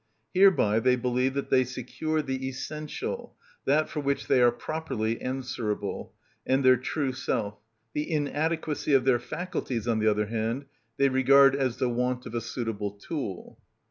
[0.33, 6.11] Hereby they believe that they secure the essential, that for which they are properly answerable,
[6.43, 7.59] and their true self;
[7.93, 10.65] the inadequacy of their faculties, on the other hand,
[10.97, 13.59] they regard as the want of a suitable tool.